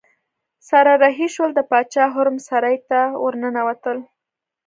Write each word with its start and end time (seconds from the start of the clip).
سره 0.69 0.91
رهي 1.03 1.27
شول 1.35 1.51
د 1.55 1.59
باچا 1.69 2.05
حرم 2.13 2.37
سرای 2.47 2.77
ته 2.89 2.99
ورننوتل. 3.23 3.97